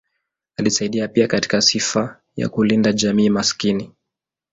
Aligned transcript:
Alisaidia 0.57 1.07
pia 1.07 1.27
katika 1.27 1.61
sifa 1.61 2.21
ya 2.35 2.49
kulinda 2.49 2.93
jamii 2.93 3.29
maskini. 3.29 3.91